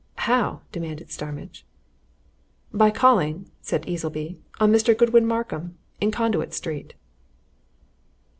"How?" 0.25 0.61
demanded 0.71 1.11
Starmidge. 1.11 1.63
"By 2.73 2.89
calling," 2.89 3.51
said 3.61 3.87
Easleby, 3.87 4.39
"on 4.59 4.71
Mr. 4.73 4.97
Godwin 4.97 5.27
Markham, 5.27 5.77
in 5.99 6.09
Conduit 6.09 6.55
Street." 6.55 6.95